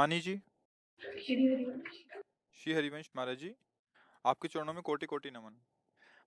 हिमानी 0.00 0.20
जी? 0.20 0.34
श्री 2.54 2.72
हरिवंश 2.74 3.08
महाराज 3.16 3.36
जी। 3.38 3.50
आपके 4.24 4.48
चरणों 4.48 4.72
में 4.72 4.80
कोटि 4.82 5.06
कोटि 5.06 5.30
नमन। 5.30 5.60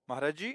महाराज 0.08 0.36
जी 0.36 0.54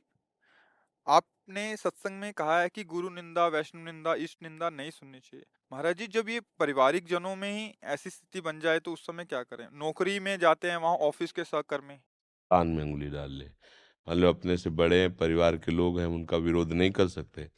आपने 1.08 1.66
सत्संग 1.78 2.20
में 2.20 2.32
कहा 2.34 2.60
है 2.62 2.70
कि 2.70 2.84
गुरु 2.84 3.10
निंदा 3.10 3.48
वैष्णव 3.48 3.84
निंदा 3.86 4.14
इष्ट 4.24 4.44
निंदा 4.44 4.70
नहीं 4.70 4.92
सुननी 4.92 5.20
चाहिए। 5.20 5.46
महाराज 5.72 5.98
जी 5.98 6.08
जब 6.08 6.30
ये 6.30 6.40
पारिवारिक 6.60 7.08
जनों 7.08 7.36
में 7.36 7.52
ही 7.52 7.68
ऐसी 7.94 8.10
स्थिति 8.10 8.42
बन 8.42 8.60
जाए 8.60 8.80
तो 8.80 8.94
उस 8.94 9.06
समय 9.08 9.26
क्या 9.26 9.44
करें? 9.44 9.68
नौकरी 9.74 10.20
में 10.20 10.38
जाते 10.40 10.70
हैं 10.72 10.78
वहाँ 10.78 10.96
ऑफ़िस 11.10 11.32
के 11.32 11.44
सहकर्मी। 11.44 11.96
कान 11.96 12.68
में 12.68 12.84
उंगली 12.84 13.10
डाल 13.10 13.32
ले। 13.32 13.46
मान 13.46 14.18
लो 14.18 14.30
अपने 14.30 14.58
से 14.58 14.70
बड़े 14.82 15.02
हैं 15.02 15.16
परिवार 15.18 15.58
के 15.58 15.72
लोग 15.72 16.00
हैं 16.00 16.08
उनका 16.08 16.38
विरोध 16.40 16.72
नहीं 16.74 16.92
कर 16.92 17.08
सकते। 17.10 17.50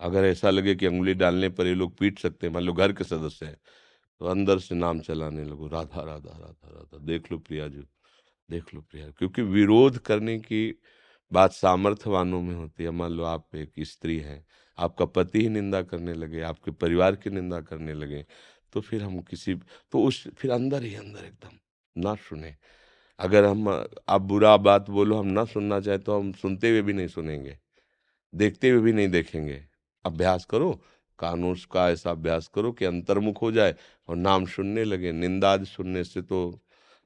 अगर 0.00 0.24
ऐसा 0.26 0.50
लगे 0.50 0.74
कि 0.74 0.86
उंगली 0.86 1.14
डालने 1.16 1.48
पर 1.50 1.66
ये 1.66 1.74
लोग 1.74 1.96
पीट 1.98 2.18
सकते 2.18 2.46
हैं 2.46 2.54
मान 2.54 2.62
लो 2.62 2.72
घर 2.72 2.92
के 2.92 3.04
सदस्य 3.04 3.46
हैं 3.46 3.58
तो 4.20 4.26
अंदर 4.26 4.58
से 4.58 4.74
नाम 4.74 5.00
चलाने 5.00 5.44
लगो, 5.44 5.66
राधा 5.68 6.02
राधा 6.02 6.38
राधा 6.38 6.68
राधा। 6.68 6.98
देख 7.06 7.30
लो 7.32 7.38
प्रिया 7.38 7.68
जी, 7.68 7.82
देख 8.48 8.74
लो 8.74 8.80
प्रिया। 8.82 9.10
क्योंकि 9.10 9.42
विरोध 9.42 9.98
करने 9.98 10.38
की 10.40 10.78
बात 11.32 11.52
सामर्थ्यवानों 11.52 12.40
में 12.42 12.54
होती 12.54 12.84
है। 12.84 12.90
मान 12.92 13.12
लो 13.12 13.24
आप 13.24 13.56
एक 13.56 13.72
स्त्री 13.80 14.18
हैं, 14.18 14.44
आपका 14.78 15.04
पति 15.06 15.40
ही 15.40 15.48
निंदा 15.48 15.82
करने 15.84 16.14
लगे, 16.14 16.40
आपके 16.42 16.70
परिवार 16.72 17.16
की 17.16 17.30
निंदा 17.30 17.60
करने 17.62 17.94
लगे 17.94 18.24
तो 18.72 18.80
फिर 18.80 19.02
हम 19.02 19.20
किसी 19.20 19.54
तो 19.54 20.00
उस, 20.00 20.26
फिर 20.30 20.50
अंदर 20.50 20.82
ही 20.82 20.94
अंदर 20.94 21.24
एकदम 21.24 21.56
ना 21.96 22.14
सुने। 22.20 22.54
अगर 23.18 23.44
हम, 23.44 23.68
आप 24.08 24.20
बुरा 24.22 24.56
बात 24.58 24.90
बोलो, 24.90 25.18
हम 25.18 25.26
ना 25.28 25.44
सुनना 25.44 25.80
चाहे 25.80 25.98
तो 25.98 26.18
हम 26.18 26.32
सुनते 26.34 26.70
हुए 26.70 26.82
भी 26.82 26.92
नहीं 26.92 27.08
सुनेंगे, 27.08 27.58
देखते 28.32 28.70
हुए 28.70 28.80
भी 28.80 28.92
नहीं 28.92 29.08
देखेंगे। 29.08 29.64
अभ्यास 30.04 30.44
करो 30.44 30.70
कानून 31.18 31.54
का 31.72 31.90
ऐसा 31.90 32.10
अभ्यास 32.10 32.50
करो 32.54 32.72
कि 32.72 32.84
अंतर्मुख 32.84 33.42
हो 33.42 33.52
जाए 33.52 33.74
और 34.08 34.16
नाम 34.16 34.46
सुनने 34.46 34.84
लगे। 34.84 35.12
निंदा 35.12 35.64
सुनने 35.64 36.04
से 36.04 36.22
तो 36.22 36.60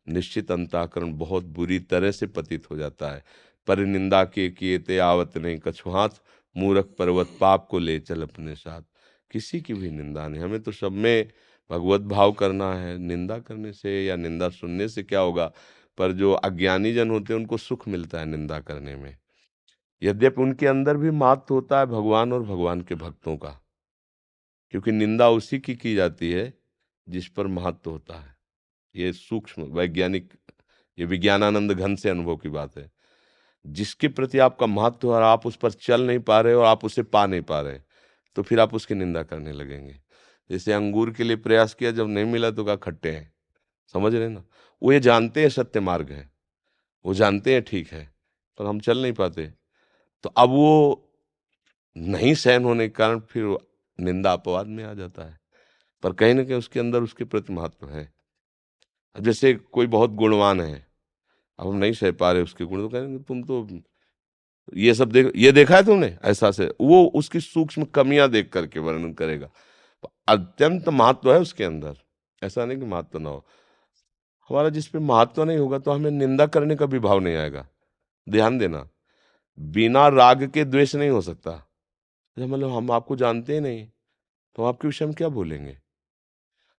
निश्चित 0.09 0.51
अंताकरण 0.53 1.13
बहुत 1.13 1.45
बुरी 1.45 1.79
तरह 1.79 2.11
से 2.11 2.27
पतित 2.27 2.71
हो 2.71 2.77
जाता 2.77 3.11
है। 3.15 3.25
पर 3.67 3.79
निंदा 3.79 4.25
के 4.25 4.51
किए 4.51 4.79
ते 4.79 4.99
आवत 4.99 5.39
नहीं 5.39 5.59
कछुहाथ 5.59 6.09
मूरख 6.57 6.85
पर्वत 6.99 7.29
पाप 7.41 7.69
को 7.71 7.79
ले 7.79 7.99
चल 7.99 8.23
अपने 8.23 8.55
साथ। 8.55 8.83
किसी 9.31 9.61
की 9.61 9.75
भी 9.75 9.91
निंदा 9.91 10.29
नहीं। 10.29 10.43
हमें 10.43 10.61
तो 10.61 10.73
सब 10.73 10.93
में 10.93 11.29
भगवत 11.71 12.01
भाव 12.01 12.33
करना 12.33 12.75
है। 12.75 12.99
निंदा 12.99 13.39
करने 13.39 13.73
से 13.73 14.07
या 14.07 14.17
निंदा 14.17 14.49
सुनने 14.49 14.89
से 14.89 15.03
क्या 15.03 15.21
होगा? 15.21 15.53
पर 15.99 16.13
जो 16.13 16.33
अज्ञानी 16.33 16.93
जन 16.93 17.11
होते 17.11 17.33
हैं, 17.33 17.41
उनको 17.41 17.57
सुख 17.57 17.89
मिलता 17.89 18.19
है 18.19 18.27
निंदा 18.27 18.61
करने 18.61 18.97
में। 18.97 19.17
यद्यपि 20.03 20.43
उनके 20.43 20.67
अंदर 20.67 20.97
भी 20.97 21.11
मात 21.11 21.47
होता 21.51 21.79
है 21.79 21.87
भगवान 21.87 22.33
और 22.33 22.43
भगवान 22.43 22.81
के 22.81 22.95
भक्तों 22.95 23.37
का। 23.37 23.61
क्योंकि 24.71 24.93
निंदा 24.93 25.29
उसी 25.31 25.59
की 25.59 25.75
की 25.75 25.95
जाती 25.95 26.31
है 26.33 26.53
जिस 27.09 27.29
पर 27.29 27.47
महत्व 27.47 27.91
होता 27.91 28.15
है। 28.15 28.37
ये 28.95 29.13
सूक्ष्म 29.13 29.63
वैज्ञानिक, 29.73 30.33
ये 30.99 31.05
विज्ञानानंद 31.05 31.73
घन 31.73 31.97
से 31.97 32.11
अनुभव 32.11 32.37
की 32.37 32.49
बात 32.49 32.77
है। 32.79 32.91
जिसके 33.67 34.09
प्रति 34.09 34.39
आपका 34.39 34.67
महत्व 34.67 35.13
और 35.15 35.23
आप 35.23 35.47
उस 35.47 35.57
पर 35.57 35.71
चल 35.73 36.07
नहीं 36.07 36.19
पा 36.19 36.41
रहे 36.41 36.55
और 36.55 36.65
आप 36.65 36.85
उसे 36.85 37.03
पा 37.03 37.25
नहीं 37.27 37.43
पा 37.43 37.61
रहे 37.61 37.79
तो 38.37 38.43
फिर 38.43 38.61
आप 38.61 38.75
उसकी 38.75 38.95
निंदा 38.95 39.23
करने 39.23 39.53
लगेंगे। 39.53 39.97
जैसे 40.51 40.73
अंगूर 40.73 41.11
के 41.13 41.25
लिए 41.25 41.37
प्रयास 41.37 41.75
किया, 41.75 41.91
जब 41.91 42.09
नहीं 42.09 42.25
मिला 42.25 42.51
तो 42.51 42.65
कहा, 42.65 42.77
खट्टे 42.77 43.11
हैं। 43.11 43.33
समझ 43.95 44.15
रहे 44.15 44.29
ना? 44.29 44.45
वो 44.83 44.93
ये 44.93 45.01
जानते 45.01 45.43
हैं 45.43 45.49
सत्य 45.49 45.81
मार्ग 45.81 46.11
है। 46.11 46.31
वो 47.05 47.15
जानते 47.15 47.53
हैं 47.55 47.63
ठीक 47.63 47.93
है, 47.93 48.05
पर 48.59 48.67
हम 48.67 48.81
चल 48.81 49.03
नहीं 49.03 49.13
पाते। 49.13 49.47
तो 50.25 50.29
अब 50.29 50.49
वो 50.49 51.13
नहीं 51.97 52.35
सहन 52.35 52.65
होने 52.65 52.89
के 52.89 52.95
कारण 52.95 53.21
फिर 53.21 53.57
निंदा 54.01 54.33
अपवाद 54.33 54.67
में 54.67 54.83
आ 54.85 54.93
जाता 54.95 55.23
है, 55.23 55.39
पर 56.03 56.13
कहीं 56.13 56.35
ना 56.35 56.45
कहीं 56.45 56.59
उसके 56.59 56.81
अंदर 56.81 57.03
उसके 57.03 57.25
प्रति 57.25 57.53
महत्व 57.53 57.89
है। 57.89 58.13
अब 59.17 59.25
जैसे 59.25 59.55
कोई 59.55 59.87
बहुत 59.89 60.11
गुणवान 60.13 60.61
है, 60.61 60.87
अब 61.59 61.69
हम 61.69 61.77
नहीं 61.77 61.93
सह 61.93 62.13
पा 62.13 62.33
रहे 62.33 62.43
उसके 62.43 62.65
गुण 62.65 62.81
तो 62.81 62.89
कहेंगे, 62.89 63.19
तुम 63.19 63.43
तो 63.43 63.67
ये 64.77 64.95
सब 64.95 65.13
देख, 65.13 65.31
ये 65.37 65.53
देखा 65.53 65.77
है 65.77 65.85
तुमने? 65.85 66.17
ऐसा 66.25 66.51
से, 66.51 66.67
वो 66.81 67.05
उसकी 67.15 67.41
सूक्ष्म 67.41 67.85
कमियाँ 67.85 68.29
देख 68.29 68.51
करके 68.53 68.81
वर्णन 68.81 69.13
करेगा। 69.13 69.49
अत्यंत 70.29 70.89
महत्व 70.89 71.33
है 71.33 71.39
उसके 71.41 71.65
अंदर। 71.65 71.97
ऐसा 72.43 72.65
नहीं 72.65 72.79
कि 72.79 72.85
महत्व 72.85 73.19
ना 73.19 73.29
हो। 73.29 73.45
हमारा 74.51 74.69
जिस 74.69 74.87
पे 74.89 74.99
महत्व 74.99 75.45
नहीं 75.45 75.59
होगा 75.59 75.79
तो 75.79 75.91
हमें 75.91 76.11
निंदा 76.11 76.47
करने 76.47 76.77
का 76.77 76.87
भी 76.87 76.99
भाव 76.99 77.21
नहीं 77.21 77.37
आएगा। 77.37 77.67
ध्यान 78.27 78.59
देना, 78.59 78.89
बिना 79.59 80.07
राग 80.09 80.45
के 80.51 80.65
द्वेष 80.65 80.95
नहीं 80.95 81.11
हो 81.11 81.21
सकता। 81.21 81.53
मतलब 82.39 82.71
हम 82.71 82.91
आपको 82.91 83.17
जानते 83.17 83.55
ही 83.55 83.61
नहीं 83.61 83.89
तो 84.57 84.65
आपके 84.65 84.89
विषय 84.89 85.07
में 85.07 85.15
क्या 85.15 85.29
बोलेंगे? 85.29 85.79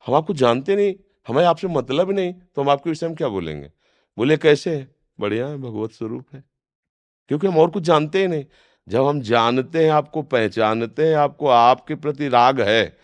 हम 0.05 0.13
आपको 0.13 0.33
जानते 0.33 0.75
नहीं, 0.75 0.95
हमें 1.27 1.45
आपसे 1.45 1.67
मतलब 1.67 2.07
ही 2.07 2.15
नहीं 2.15 2.33
तो 2.33 2.61
हम 2.61 2.69
आपके 2.69 2.89
विषय 2.89 3.07
में 3.07 3.15
क्या 3.15 3.27
बोलेंगे? 3.27 3.71
बोले, 4.17 4.37
कैसे 4.37 4.87
बढ़िया 5.19 5.47
है, 5.47 5.57
भगवत 5.57 5.91
स्वरूप 5.91 6.25
है। 6.33 6.43
क्योंकि 7.27 7.47
हम 7.47 7.57
और 7.57 7.69
कुछ 7.69 7.83
जानते 7.83 8.19
ही 8.19 8.27
नहीं। 8.27 8.45
जब 8.89 9.05
हम 9.05 9.21
जानते 9.21 9.83
हैं, 9.83 9.91
आपको 9.91 10.21
पहचानते 10.21 11.07
हैं, 11.07 11.15
आपको 11.15 11.47
आपके 11.47 11.95
प्रति 11.95 12.27
राग 12.27 12.61
है, 12.61 12.97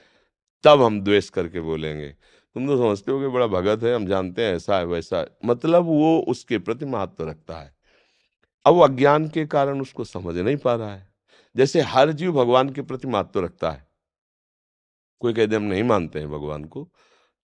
तब 0.63 0.81
हम 0.81 1.01
द्वेष 1.01 1.29
करके 1.29 1.59
बोलेंगे। 1.59 2.09
तुम 2.53 2.67
तो 2.67 2.77
समझते 2.77 3.11
हो 3.11 3.19
कि 3.19 3.27
बड़ा 3.27 3.47
भगत 3.47 3.83
है, 3.83 3.95
हम 3.95 4.05
जानते 4.05 4.45
हैं, 4.45 4.55
ऐसा 4.55 4.77
है, 4.77 4.85
वैसा 4.85 5.17
है। 5.17 5.27
मतलब 5.45 5.83
वो 5.83 6.19
उसके 6.19 6.57
प्रति 6.57 6.85
महत्व 6.85 7.29
रखता 7.29 7.57
है। 7.57 7.75
अब 8.65 8.73
वो 8.73 8.81
अज्ञान 8.81 9.29
के 9.29 9.45
कारण 9.45 9.81
उसको 9.81 10.03
समझ 10.03 10.37
नहीं 10.37 10.57
पा 10.57 10.75
रहा 10.75 10.93
है। 10.95 11.16
जैसे 11.57 11.81
हर 11.81 12.11
जीव 12.11 12.31
भगवान 12.31 12.69
के 12.69 12.81
प्रति 12.81 13.07
महत्व 13.07 13.39
रखता 13.39 13.71
है। 13.71 13.87
कोई 15.19 15.33
कहते 15.33 15.55
हम 15.55 15.63
नहीं 15.63 15.83
मानते 15.83 16.19
हैं 16.19 16.29
भगवान 16.31 16.65
को 16.65 16.89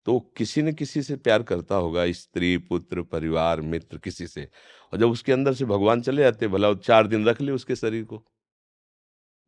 तो 0.06 0.20
किसी 0.38 0.62
न 0.62 0.74
किसी 0.74 1.04
से 1.04 1.16
प्यार 1.16 1.44
करता 1.44 1.76
होगा, 1.76 2.12
स्त्री, 2.12 2.58
पुत्र, 2.58 3.02
परिवार, 3.02 3.62
मित्र, 3.62 3.98
किसी 3.98 4.28
से। 4.28 4.50
और 4.94 5.00
जब 5.00 5.12
उसके 5.12 5.32
अंदर 5.34 5.54
से 5.54 5.66
भगवान 5.66 6.02
चले 6.02 6.22
जाते, 6.24 6.48
भला 6.48 6.70
वो 6.70 6.76
चार 6.76 7.08
दिन 7.08 7.26
रख 7.26 7.42
ले 7.42 7.52
उसके 7.52 7.76
शरीर 7.76 8.04
को। 8.04 8.24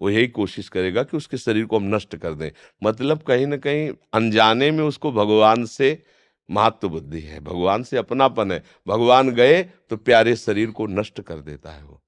वो 0.01 0.09
यही 0.09 0.27
कोशिश 0.27 0.69
करेगा 0.69 1.03
कि 1.03 1.17
उसके 1.17 1.37
शरीर 1.37 1.65
को 1.65 1.77
हम 1.77 1.95
नष्ट 1.95 2.15
कर 2.15 2.33
दें। 2.33 2.51
मतलब 2.83 3.21
कहीं 3.21 3.47
ना 3.47 3.57
कहीं 3.57 3.91
अनजाने 4.13 4.71
में 4.71 4.83
उसको 4.83 5.11
भगवान 5.11 5.65
से 5.65 6.03
महत्व 6.49 6.89
बुद्धि 6.89 7.21
है, 7.21 7.39
भगवान 7.39 7.83
से 7.83 7.97
अपनापन 7.97 8.51
है। 8.51 8.63
भगवान 8.87 9.29
गए 9.29 9.63
तो 9.63 9.97
प्यारे 9.97 10.35
शरीर 10.35 10.71
को 10.71 10.87
नष्ट 10.87 11.21
कर 11.21 11.41
देता 11.41 11.71
है 11.71 11.83
वो। 11.85 12.04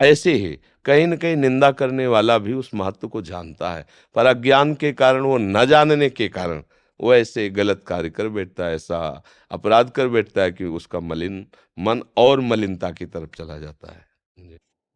ऐसे 0.00 0.32
ही 0.32 0.58
कहीं 0.84 1.06
न 1.06 1.16
कहीं 1.16 1.36
निंदा 1.36 1.70
करने 1.72 2.06
वाला 2.06 2.38
भी 2.38 2.52
उस 2.52 2.70
महत्व 2.74 3.08
को 3.08 3.22
जानता 3.22 3.72
है 3.74 3.86
पर 4.16 4.26
अज्ञान 4.26 4.74
के 4.74 4.92
कारण 4.92 5.20
वो 5.20 5.38
न 5.38 5.64
जानने 5.66 6.08
के 6.10 6.28
कारण 6.28 6.62
वो 7.00 7.14
ऐसे 7.14 7.48
गलत 7.50 7.84
कार्य 7.86 8.10
कर 8.10 8.28
बैठता 8.28 8.66
है 8.66 8.74
ऐसा 8.74 8.98
अपराध 9.50 9.90
कर 9.90 10.08
बैठता 10.08 10.42
है 10.42 10.52
कि 10.52 10.64
उसका 10.64 11.00
मलिन 11.00 11.46
मन 11.78 12.02
और 12.16 12.40
मलिनता 12.40 12.90
की 12.90 13.06
तरफ़ 13.06 13.30
चला 13.30 13.58
जाता 13.58 13.92
है। 13.92 14.04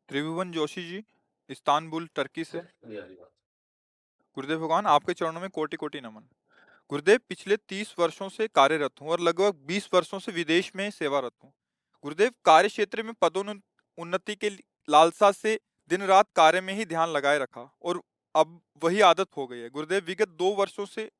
त्रिभुवन 0.09 0.53
जोशी 0.53 0.89
जी 0.89 1.03
इस्तानबुल 1.51 2.09
टर्की 2.15 2.45
से। 2.45 2.59
गुरुदेव 4.37 4.59
भगवान 4.59 4.87
आपके 4.87 5.13
चरणों 5.13 5.41
में 5.41 5.51
कोटि 5.51 5.77
कोटि 5.77 6.01
नमन। 6.01 6.29
गुरुदेव 6.91 7.19
पिछले 7.29 7.57
तीस 7.69 7.95
वर्षों 7.99 8.29
से 8.29 8.49
कार्यरत 8.49 9.01
हूँ 9.03 9.09
और 9.09 9.21
लगभग 9.21 9.55
बीस 9.67 9.89
वर्षों 9.95 10.19
से 10.19 10.33
विदेश 10.33 10.73
में 10.77 10.91
सेवारत 10.91 11.33
हूँ। 11.45 11.53
गुरुदेव 12.05 12.31
कार्य 12.45 12.69
क्षेत्र 12.69 13.03
में 13.03 13.13
पदोन्नति 13.23 14.35
के 14.35 14.51
लालसा 14.91 15.31
से 15.33 15.59
दिन 15.91 16.03
रात 16.05 16.29
कार्य 16.37 16.61
में 16.61 16.73
ही 16.75 16.85
ध्यान 16.87 17.09
लगाए 17.11 17.39
रखा 17.39 17.69
और 17.83 18.03
अब 18.35 18.61
वही 18.83 19.01
आदत 19.03 19.29
हो 19.37 19.47
गई 19.47 19.59
है। 19.59 19.69
गुरुदेव, 19.71 20.03
विगत 20.05 20.29
दो 20.31 20.51
वर्षों 20.55 20.87
से 20.87 21.11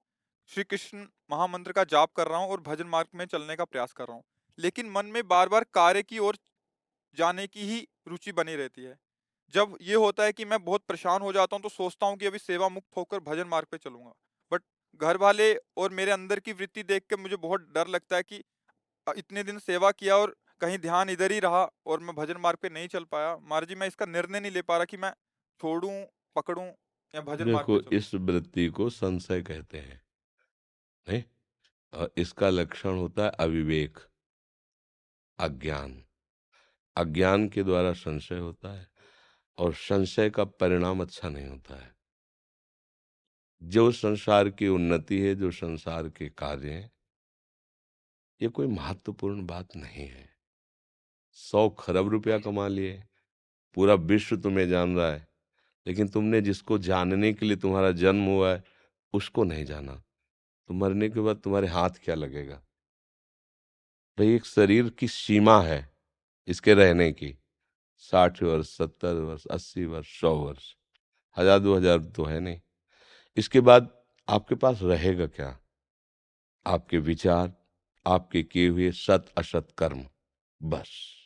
श्री 0.51 0.65
कृष्ण 0.65 1.05
महामंत्र 1.31 1.73
का 1.73 1.85
जाप 1.87 2.13
कर 2.17 2.29
रहा 2.29 2.39
हूँ 2.39 2.51
और 2.51 2.61
भजन 2.63 2.87
मार्ग 2.89 3.09
में 3.15 3.25
चलने 3.27 3.57
का 3.57 3.65
प्रयास 3.67 3.93
कर 3.93 4.05
रहा 4.05 4.15
हूँ, 4.15 4.23
लेकिन 4.59 4.91
मन 4.91 5.07
में 5.09 5.23
बार 5.29 5.49
बार 5.49 5.65
कार्य 5.75 6.03
की 6.05 6.19
ओर 6.21 6.37
जाने 7.17 7.47
की 7.47 7.67
ही 7.67 7.87
रुचि 8.09 8.33
बनी 8.33 8.55
रहती 8.57 8.83
है। 8.83 8.97
जब 9.55 9.77
ये 9.83 9.95
होता 9.97 10.25
है 10.25 10.33
कि 10.33 10.45
मैं 10.45 10.63
बहुत 10.65 10.83
परेशान 10.89 11.23
हो 11.23 11.33
जाता 11.33 11.57
हूँ 11.57 11.63
तो 11.63 11.69
सोचता 11.71 12.07
हूँ 12.07 12.17
कि 12.17 12.27
अभी 12.27 12.39
सेवा 12.41 12.69
मुक्त 12.71 12.97
होकर 12.97 13.21
भजन 13.23 13.49
मार्ग 13.49 13.67
पे 13.71 13.79
चलूँगा। 13.79 14.13
बट 14.53 14.63
घर 15.01 15.17
वाले 15.19 15.55
और 15.77 15.93
मेरे 15.93 16.13
अंदर 16.13 16.41
की 16.41 16.53
वृत्ति 16.55 16.83
देख 16.85 17.03
के 17.11 17.17
मुझे 17.19 17.37
बहुत 17.39 17.69
डर 17.75 17.89
लगता 17.89 18.17
है 18.17 18.23
कि 18.25 18.43
इतने 19.07 19.43
दिन 19.45 19.59
सेवा 19.61 19.91
किया 19.93 20.17
और 20.17 20.35
कहीं 20.61 20.79
ध्यान 20.79 21.11
इधर 21.11 21.33
ही 21.33 21.41
रहा 21.41 21.65
और 21.87 22.01
मैं 22.01 22.15
भजन 22.17 22.37
मार्ग 22.41 22.59
पे 22.63 22.69
नहीं 22.69 22.89
चल 22.89 23.05
पाया। 23.05 23.37
महाराज 23.37 23.69
जी 23.69 23.75
मैं 23.75 23.87
इसका 23.87 24.07
निर्णय 24.07 24.41
नहीं 24.41 24.53
ले 24.53 24.63
पा 24.63 24.77
रहा 24.77 24.85
कि 24.85 24.97
मैं 24.97 25.13
छोड़ू 25.61 25.91
पकड़ू 26.37 26.63
या 27.15 27.21
भजन 27.23 27.51
मार्ग 27.51 27.67
देखो 27.67 27.79
पे 27.81 27.97
इस 27.97 28.15
वृत्ति 28.15 28.69
को 28.69 28.89
संशय 28.91 29.43
कहते 29.43 29.79
हैं 29.79 30.03
नहीं? 31.07 31.23
और 31.93 32.13
इसका 32.19 32.51
लक्षण 32.51 32.99
होता 32.99 33.25
है 33.25 33.31
अविवेक 33.41 33.99
अज्ञान। 35.39 36.03
अज्ञान 36.97 37.49
के 37.49 37.63
द्वारा 37.63 37.93
संशय 37.93 38.39
होता 38.39 38.73
है 38.73 38.87
और 39.59 39.75
संशय 39.75 40.31
का 40.31 40.45
परिणाम 40.45 41.01
अच्छा 41.03 41.29
नहीं 41.29 41.49
होता 41.49 41.75
है। 41.77 41.95
जो 43.63 43.91
संसार 43.93 44.49
की 44.51 44.69
उन्नति 44.69 45.21
है 45.21 45.35
जो 45.35 45.51
संसार 45.51 46.09
के 46.09 46.29
कार्य 46.29 46.71
हैं 46.71 46.91
ये 48.41 48.49
कोई 48.49 48.67
महत्वपूर्ण 48.67 49.47
बात 49.47 49.77
नहीं 49.77 50.07
है। 50.09 50.30
सौ 51.41 51.69
खरब 51.79 52.09
रुपया 52.09 52.39
कमा 52.39 52.69
लिए। 52.69 53.03
पूरा 53.77 53.95
विश्व 53.95 54.37
तुम्हें 54.37 54.69
जान 54.69 54.97
रहा 54.97 55.11
है, 55.11 55.27
लेकिन 55.87 56.09
तुमने 56.09 56.41
जिसको 56.41 56.79
जानने 56.81 57.33
के 57.33 57.47
लिए 57.47 57.57
तुम्हारा 57.57 57.91
जन्म 57.93 58.25
हुआ 58.25 58.53
है, 58.53 58.63
उसको 59.15 59.45
नहीं 59.45 59.65
जाना। 59.65 59.95
तो 60.69 60.75
मरने 60.75 61.09
के 61.09 61.21
बाद 61.21 61.37
तुम्हारे 61.37 61.67
हाथ 61.67 61.91
क्या 62.05 62.15
लगेगा? 62.15 62.63
भाई, 64.19 64.35
एक 64.35 64.45
शरीर 64.45 64.89
की 64.91 65.09
सीमा 65.09 65.61
है 65.63 65.89
इसके 66.49 66.75
रहने 66.75 67.11
की। 67.13 67.35
साठ 67.99 68.43
वर्ष, 68.43 68.69
सत्तर 68.69 69.15
वर्ष, 69.15 69.47
अस्सी 69.47 69.85
वर्ष, 69.85 70.21
सौ 70.21 70.35
वर्ष, 70.37 70.75
हज़ार, 71.37 71.59
दो 71.59 71.75
हज़ार 71.77 71.99
तो 71.99 72.25
है 72.25 72.41
नहीं। 72.41 72.61
इसके 73.37 73.61
बाद 73.61 73.91
आपके 74.29 74.55
पास 74.55 74.83
रहेगा 74.83 75.27
क्या? 75.27 75.57
आपके 76.67 76.99
विचार, 76.99 77.53
आपके 78.07 78.43
किए 78.43 78.69
हुए 78.69 78.91
सत 78.93 79.33
असत 79.39 79.69
कर्म, 79.79 80.05
बस। 80.61 81.20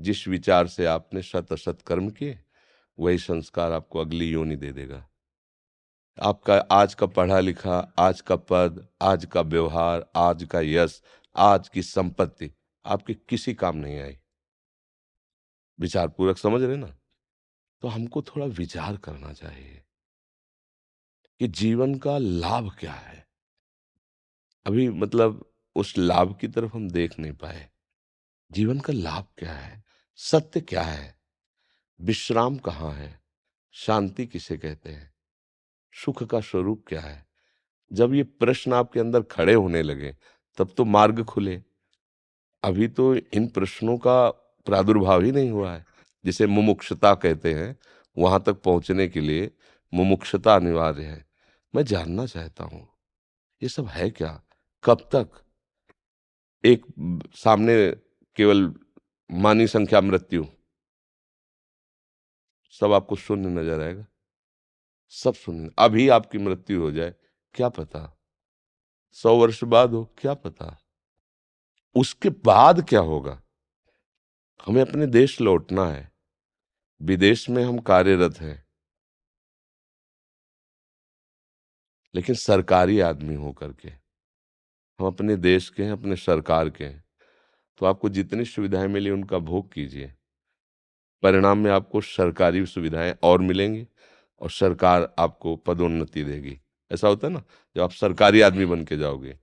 जिस 0.00 0.28
विचार 0.28 0.68
से 0.68 0.86
आपने 0.86 1.22
सत 1.22 1.52
असत 1.52 1.82
कर्म 1.86 2.10
किए, 2.10 2.44
वही 2.98 3.18
संस्कार 3.18 3.72
आपको 3.72 3.98
अगली 3.98 4.30
योनि 4.30 4.56
दे 4.56 4.72
देगा। 4.72 5.10
आपका 6.22 6.54
आज 6.54 6.94
का 6.94 7.06
पढ़ा 7.06 7.40
लिखा, 7.40 7.92
आज 7.98 8.20
का 8.20 8.36
पद, 8.36 8.88
आज 9.02 9.24
का 9.24 9.40
व्यवहार, 9.40 10.10
आज 10.16 10.44
का 10.44 10.60
यश, 10.60 11.02
आज 11.36 11.68
की 11.68 11.82
संपत्ति, 11.82 12.50
आपके 12.84 13.14
किसी 13.14 13.54
काम 13.54 13.76
नहीं 13.76 14.00
आई। 14.00 14.18
विचार 15.80 16.08
पूर्वक 16.08 16.38
समझ 16.38 16.62
रहे 16.62 16.76
ना? 16.76 16.98
तो 17.80 17.88
हमको 17.88 18.22
थोड़ा 18.22 18.46
विचार 18.46 18.96
करना 18.96 19.32
चाहिए 19.32 19.84
कि 21.38 21.48
जीवन 21.48 21.94
का 21.94 22.18
लाभ 22.18 22.76
क्या 22.80 22.92
है? 22.92 23.28
अभी 24.66 24.88
मतलब 24.88 25.52
उस 25.76 25.98
लाभ 25.98 26.38
की 26.40 26.48
तरफ़ 26.48 26.72
हम 26.72 26.90
देख 26.90 27.18
नहीं 27.18 27.32
पाए। 27.32 27.70
जीवन 28.52 28.80
का 28.80 28.92
लाभ 28.92 29.26
क्या 29.38 29.52
है? 29.52 29.83
सत्य 30.18 30.60
क्या 30.60 30.82
है? 30.82 31.14
विश्राम 32.00 32.56
कहाँ 32.56 32.92
है? 32.92 33.20
शांति 33.74 34.26
किसे 34.26 34.56
कहते 34.56 34.90
हैं? 34.90 35.12
सुख 35.94 36.22
का 36.22 36.40
स्वरूप 36.40 36.84
क्या 36.88 37.00
है? 37.00 37.26
जब 37.92 38.14
ये 38.14 38.22
प्रश्न 38.22 38.72
आपके 38.72 39.00
अंदर 39.00 39.22
खड़े 39.22 39.54
होने 39.54 39.82
लगे, 39.82 40.14
तब 40.58 40.70
तो 40.76 40.84
मार्ग 40.84 41.22
खुले। 41.24 41.62
अभी 42.62 42.88
तो 42.88 43.14
इन 43.14 43.48
प्रश्नों 43.48 43.96
का 43.98 44.30
प्रादुर्भाव 44.66 45.22
ही 45.22 45.32
नहीं 45.32 45.50
हुआ 45.50 45.72
है। 45.72 45.84
जिसे 46.24 46.46
मुमुक्षता 46.46 47.14
कहते 47.14 47.54
हैं, 47.54 47.76
वहाँ 48.16 48.42
तक 48.42 48.62
पहुँचने 48.62 49.08
के 49.08 49.20
लिए 49.20 49.50
मुमुक्षता 49.92 50.54
अनिवार्य 50.54 51.04
है। 51.04 51.24
मैं 51.74 51.84
जानना 51.84 52.26
चाहता 52.26 52.64
हूँ, 52.64 52.88
ये 53.62 53.68
सब 53.68 53.86
है 53.86 54.10
क्या? 54.10 54.40
कब 54.84 55.08
तक? 55.14 55.28
एक 56.64 56.86
सामने 57.34 57.90
केवल 58.36 58.74
मानी 59.34 59.66
संख्या, 59.66 60.00
मृत्यु। 60.00 60.46
सब 62.70 62.92
आपको 62.92 63.16
शून्य 63.16 63.48
नज़र 63.48 63.80
आएगा। 63.80 64.06
सब 65.08 65.32
शून्य। 65.32 65.70
अभी 65.78 66.08
आपकी 66.08 66.38
मृत्यु 66.38 66.80
हो 66.80 66.90
जाए, 66.90 67.14
क्या 67.54 67.68
पता? 67.68 68.20
सौ 69.12 69.36
वर्ष 69.36 69.64
बाद 69.64 69.90
हो, 69.90 70.04
क्या 70.18 70.34
पता? 70.34 70.78
उसके 71.94 72.30
बाद 72.30 72.88
क्या 72.88 73.00
होगा? 73.00 73.42
हमें 74.66 74.82
अपने 74.82 75.06
देश 75.06 75.40
लौटना 75.40 75.84
है। 75.84 76.12
विदेश 77.02 77.50
में 77.50 77.64
हम 77.64 77.78
कार्यरत 77.78 78.36
हैं। 78.36 78.68
लेकिन 82.14 82.34
सरकारी 82.34 83.00
आदमी 83.00 83.34
होकर 83.34 83.72
के। 83.72 83.88
हम 84.98 85.06
अपने 85.06 85.36
देश 85.36 85.70
के 85.70 85.84
हैं, 85.84 85.92
अपने 85.92 86.16
सरकार 86.16 86.70
के 86.70 86.84
हैं। 86.84 87.03
तो 87.78 87.86
आपको 87.86 88.08
जितनी 88.08 88.44
सुविधाएँ 88.44 88.88
मिली 88.88 89.10
उनका 89.10 89.38
भोग 89.38 89.72
कीजिए। 89.72 90.14
परिणाम 91.22 91.58
में 91.58 91.70
आपको 91.70 92.00
सरकारी 92.00 92.66
सुविधाएँ 92.66 93.14
और 93.22 93.40
मिलेंगी 93.40 93.88
और 94.40 94.50
सरकार 94.50 95.14
आपको 95.18 95.56
पदोन्नति 95.56 96.24
देगी। 96.24 96.60
ऐसा 96.92 97.08
होता 97.08 97.26
है 97.26 97.32
ना? 97.32 97.42
जब 97.76 97.82
आप 97.82 97.90
सरकारी 97.90 98.40
आदमी 98.40 98.66
बन 98.66 98.84
के 98.84 98.96
जाओगे, 98.96 99.38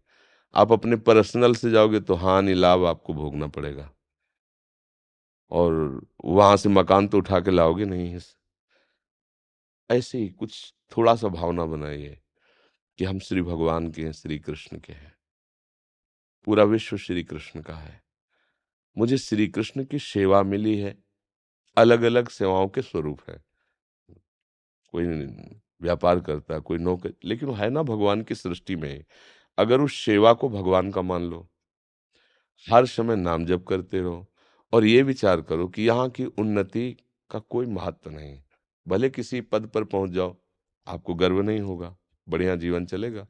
आप 0.55 0.71
अपने 0.71 0.95
पर्सनल 0.95 1.55
से 1.55 1.71
जाओगे 1.71 1.99
तो 1.99 2.13
हानि 2.13 2.53
लाभ 2.53 2.85
आपको 2.85 3.13
भोगना 3.13 3.47
पड़ेगा। 3.47 3.91
और 5.51 6.01
वहाँ 6.25 6.57
से 6.57 6.69
मकान 6.69 7.07
तो 7.07 7.17
उठा 7.17 7.39
के 7.39 7.51
लाओगे 7.51 7.85
नहीं 7.85 8.11
है। 8.11 8.19
ऐसे 9.91 10.17
ही 10.17 10.29
कुछ 10.29 10.73
थोड़ा 10.97 11.15
सा 11.15 11.27
भावना 11.27 11.65
बनाइए 11.65 12.21
कि 12.97 13.05
हम 13.05 13.19
श्री 13.19 13.41
भगवान 13.41 13.91
के 13.91 14.03
हैं, 14.03 14.11
श्री 14.11 14.39
कृष्ण 14.39 14.79
के 14.79 14.93
हैं। 14.93 15.13
पूरा 16.45 16.63
विश्व 16.63 16.97
श्री 16.97 17.23
कृष्ण 17.23 17.61
का 17.61 17.75
है। 17.75 18.10
मुझे 18.97 19.17
श्री 19.17 19.47
कृष्ण 19.47 19.85
की 19.85 19.99
सेवा 19.99 20.43
मिली 20.43 20.77
है। 20.77 20.97
अलग 21.77 22.01
अलग 22.01 22.29
सेवाओं 22.29 22.67
के 22.67 22.81
स्वरूप 22.81 23.21
है। 23.29 23.43
कोई 24.89 25.05
व्यापार 25.81 26.19
करता, 26.19 26.59
कोई 26.59 26.77
नौकर, 26.77 27.13
लेकिन 27.25 27.49
है 27.49 27.69
ना 27.69 27.83
भगवान 27.83 28.21
की 28.21 28.35
सृष्टि 28.35 28.75
में। 28.75 29.03
अगर 29.57 29.81
उस 29.81 30.05
सेवा 30.05 30.33
को 30.33 30.49
भगवान 30.49 30.91
का 30.91 31.01
मान 31.01 31.23
लो, 31.23 31.49
हर 32.71 32.85
समय 32.85 33.15
नाम 33.15 33.45
जप 33.45 33.65
करते 33.69 33.99
रहो 33.99 34.31
और 34.73 34.85
ये 34.85 35.01
विचार 35.01 35.41
करो 35.41 35.67
कि 35.67 35.87
यहाँ 35.87 36.09
की 36.09 36.25
उन्नति 36.25 36.97
का 37.31 37.39
कोई 37.39 37.65
महत्व 37.65 38.09
नहीं। 38.09 38.43
भले 38.87 39.09
किसी 39.09 39.41
पद 39.41 39.67
पर 39.67 39.83
पहुँच 39.83 40.11
जाओ, 40.11 40.37
आपको 40.87 41.13
गर्व 41.13 41.41
नहीं 41.41 41.59
होगा, 41.59 41.97
बढ़िया 42.29 42.55
जीवन 42.55 42.85
चलेगा। 42.85 43.27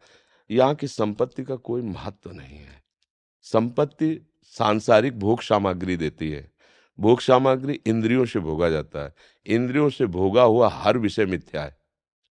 यहाँ 0.52 0.76
की 0.76 0.88
संपत्ति 0.88 1.44
का 1.44 1.56
कोई 1.56 1.82
महत्व 1.82 2.32
नहीं 2.32 2.58
है। 2.58 2.84
संपत्ति 3.42 4.31
सांसारिक 4.58 5.20
भोग 5.20 5.42
सामग्री 5.42 5.98
देती 5.98 6.32
है। 6.32 6.50
भोग 7.00 7.20
सामग्री 7.22 7.80
इंद्रियों 7.86 8.26
से 8.26 8.40
भोगा 8.40 8.70
जाता 8.70 9.04
है। 9.04 9.14
इंद्रियों 9.46 9.90
से 9.90 10.06
भोगा 10.06 10.44
हुआ 10.44 10.70
हर 10.70 10.98
विषय 10.98 11.26
मिथ्या 11.26 11.64
है, 11.64 11.78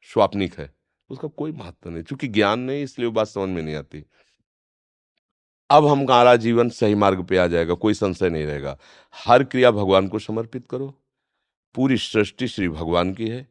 स्वाप्निक 0.09 0.59
है, 0.59 0.69
उसका 1.09 1.27
कोई 1.27 1.51
महत्व 1.51 1.89
नहीं, 1.89 2.03
चूँकि 2.03 2.27
ज्ञान 2.27 2.59
नहीं, 2.59 2.83
इसलिए 2.83 3.09
बात 3.09 3.27
समझ 3.27 3.49
में 3.49 3.61
नहीं 3.61 3.75
आती। 3.75 4.03
अब 5.69 5.85
हमारा 5.85 6.35
जीवन 6.35 6.69
सही 6.69 6.95
मार्ग 6.95 7.23
पे 7.23 7.37
आ 7.37 7.47
जाएगा, 7.47 7.73
कोई 7.73 7.93
संशय 7.93 8.29
नहीं 8.29 8.45
रहेगा। 8.45 8.77
हर 9.15 9.43
क्रिया 9.43 9.71
भगवान 9.71 10.07
को 10.07 10.19
समर्पित 10.19 10.67
करो। 10.69 10.93
पूरी 11.75 11.97
सृष्टि 11.97 12.47
श्री 12.47 12.69
भगवान 12.69 13.13
की 13.13 13.27
है 13.27 13.47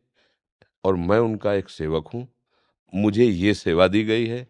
और 0.84 0.96
मैं 0.96 1.18
उनका 1.18 1.52
एक 1.54 1.68
सेवक 1.68 2.08
हूँ। 2.08 2.26
मुझे 2.92 3.24
ये 3.24 3.54
सेवा 3.54 3.86
दी 3.88 4.02
गई 4.04 4.26
है। 4.26 4.46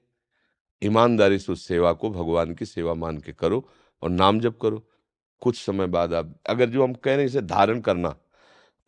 ईमानदारी 0.82 1.38
से 1.38 1.52
उस 1.52 1.66
सेवा 1.66 1.92
को 1.92 2.10
भगवान 2.10 2.54
की 2.54 2.66
सेवा 2.66 2.94
मान 2.94 3.18
के 3.18 3.32
करो। 3.32 3.68
और 4.02 4.10
नाम 4.10 4.40
जप 4.40 4.58
करो। 4.62 4.86
कुछ 5.42 5.58
समय 5.58 5.86
बाद 5.86 6.14
आप, 6.14 6.34
अगर 6.48 6.68
जो 6.70 6.84
हम 6.84 6.92
कह 6.92 7.10
रहे 7.10 7.18
हैं 7.18 7.26
इसे 7.26 7.40
धारण 7.40 7.80
करना, 7.80 8.14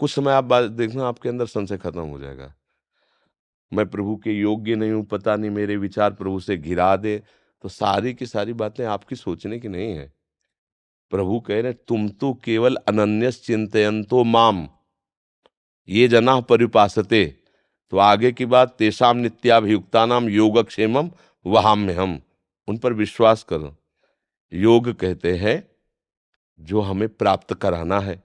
कुछ 0.00 0.10
समय 0.10 0.32
आप 0.32 0.44
बात 0.44 0.64
देखना 0.64 1.08
आपके 1.08 1.28
अंदर 1.28 1.46
संशय 1.46 1.78
खत्म 1.78 2.00
हो 2.00 2.18
जाएगा। 2.18 2.54
मैं 3.72 3.86
प्रभु 3.90 4.16
के 4.16 4.30
योग्य 4.30 4.74
नहीं 4.74 4.92
हूँ, 4.92 5.04
पता 5.04 5.36
नहीं 5.36 5.50
मेरे 5.50 5.76
विचार 5.76 6.10
प्रभु 6.10 6.40
से 6.40 6.56
घिरा 6.56 6.96
दे 6.96 7.22
तो 7.62 7.68
सारी 7.68 8.14
की 8.14 8.26
सारी 8.26 8.52
बातें 8.52 8.84
आपकी 8.84 9.16
सोचने 9.16 9.58
की 9.58 9.68
नहीं 9.68 9.94
है। 9.94 10.12
प्रभु 11.10 11.40
कह 11.40 11.60
रहे 11.60 11.72
तुम 11.72 12.08
तो 12.08 12.32
केवल 12.34 12.76
अनन्य 12.76 13.32
चिंतयंतो 13.32 14.24
माम। 14.24 14.68
ये 15.88 16.08
जना 16.08 16.40
परिपासते। 16.40 17.24
तो 17.90 17.98
आगे 17.98 18.32
की 18.32 18.46
बात 18.46 18.74
तेसाम 18.78 19.16
नित्याभियुक्ता 19.16 20.06
नाम 20.06 20.28
योगक्षेमम 20.28 21.10
वहाँ 21.46 21.76
में 21.76 21.94
हम। 21.94 22.20
उन 22.68 22.78
पर 22.78 22.92
विश्वास 22.92 23.42
करो। 23.42 23.76
योग 24.52 24.92
कहते 24.92 25.36
हैं, 25.36 25.70
जो 26.60 26.80
हमें 26.80 27.08
प्राप्त 27.08 27.54
कराना 27.54 28.00
है। 28.00 28.24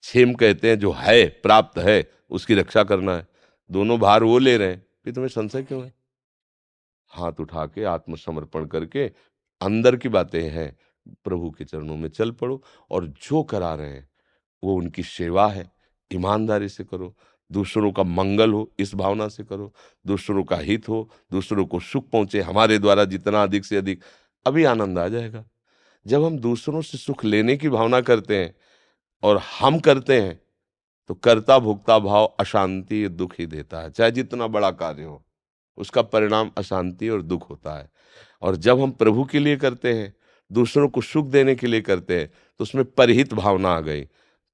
क्षेम 0.00 0.34
कहते 0.34 0.68
हैं, 0.68 0.78
जो 0.78 0.92
है, 0.92 1.28
प्राप्त 1.28 1.78
है, 1.78 2.10
उसकी 2.30 2.54
रक्षा 2.54 2.84
करना 2.84 3.16
है। 3.16 3.28
दोनों 3.70 3.98
भार 3.98 4.24
वो 4.24 4.38
ले 4.38 4.56
रहे 4.56 4.68
हैं 4.68 4.86
फिर 5.04 5.14
तुम्हें 5.14 5.28
संशय 5.28 5.62
क्यों 5.62 5.84
है? 5.84 5.94
हाथ 7.08 7.32
उठा 7.40 7.66
के 7.66 7.84
आत्मसमर्पण 7.84 8.66
करके 8.66 9.08
अंदर 9.60 9.96
की 9.96 10.08
बातें 10.08 10.50
हैं, 10.50 10.76
प्रभु 11.24 11.50
के 11.50 11.64
चरणों 11.64 11.96
में 11.96 12.08
चल 12.08 12.30
पड़ो 12.30 12.62
और 12.90 13.06
जो 13.06 13.42
करा 13.42 13.74
रहे 13.74 13.90
हैं, 13.90 14.08
वो 14.64 14.74
उनकी 14.74 15.02
सेवा 15.02 15.48
है। 15.48 15.72
ईमानदारी 16.12 16.68
से 16.68 16.84
करो, 16.84 17.16
दूसरों 17.52 17.92
का 17.92 18.02
मंगल 18.02 18.52
हो, 18.52 18.72
इस 18.78 18.94
भावना 18.94 19.28
से 19.28 19.44
करो। 19.44 19.74
दूसरों 20.06 20.44
का 20.44 20.56
हित 20.56 20.88
हो, 20.88 21.10
दूसरों 21.32 21.66
को 21.66 21.80
सुख 21.80 22.10
पहुँचे, 22.10 22.40
हमारे 22.40 22.78
द्वारा 22.78 23.04
जितना 23.04 23.42
अधिक 23.42 23.64
से 23.64 23.76
अधिक 23.76 24.04
अभी 24.46 24.64
आनंद 24.64 24.98
आ 24.98 25.06
जाएगा। 25.08 25.44
जब 26.06 26.24
हम 26.24 26.38
दूसरों 26.38 26.80
से 26.82 26.98
सुख 26.98 27.24
लेने 27.24 27.56
की 27.56 27.68
भावना 27.68 28.00
करते 28.00 28.36
हैं 28.36 28.54
और 29.22 29.40
हम 29.60 29.78
करते 29.78 30.20
हैं 30.20 30.40
तो 31.10 31.14
कर्ता 31.14 31.58
भोक्ता 31.58 31.98
भाव 31.98 32.24
अशांति 32.40 33.08
दुख 33.08 33.34
ही 33.38 33.46
देता 33.46 33.80
है। 33.80 33.90
चाहे 33.90 34.10
जितना 34.10 34.46
बड़ा 34.46 34.70
कार्य 34.70 35.02
हो, 35.02 35.22
उसका 35.78 36.02
परिणाम 36.02 36.50
अशांति 36.58 37.08
और 37.08 37.22
दुख 37.22 37.48
होता 37.50 37.78
है। 37.78 37.90
और 38.42 38.56
जब 38.56 38.80
हम 38.80 38.90
प्रभु 38.90 39.24
के 39.24 39.38
लिए 39.38 39.56
करते 39.56 39.92
हैं, 39.94 40.14
दूसरों 40.50 40.88
को 40.88 41.00
सुख 41.00 41.26
देने 41.26 41.54
के 41.54 41.66
लिए 41.66 41.80
करते 41.80 42.20
हैं 42.20 42.28
तो 42.28 42.62
उसमें 42.62 42.84
परहित 42.84 43.34
भावना 43.34 43.70
आ 43.70 43.80
गई। 43.80 44.04